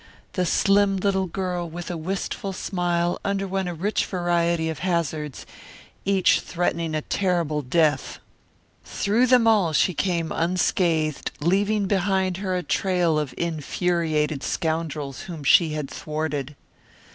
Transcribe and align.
The 0.33 0.47
slim 0.47 0.97
little 0.97 1.27
girl 1.27 1.69
with 1.69 1.91
a 1.91 1.95
wistful 1.95 2.53
smile 2.53 3.19
underwent 3.23 3.69
a 3.69 3.73
rich 3.75 4.03
variety 4.07 4.67
of 4.67 4.79
hazards, 4.79 5.45
each 6.05 6.39
threatening 6.39 6.95
a 6.95 7.03
terrible 7.03 7.61
death. 7.61 8.17
Through 8.83 9.27
them 9.27 9.45
all 9.45 9.73
she 9.73 9.93
came 9.93 10.31
unscathed, 10.31 11.29
leaving 11.39 11.85
behind 11.85 12.37
her 12.37 12.55
a 12.57 12.63
trail 12.63 13.19
of 13.19 13.35
infuriated 13.37 14.41
scoundrels 14.41 15.21
whom 15.29 15.43
she 15.43 15.73
had 15.73 15.87
thwarted. 15.87 16.55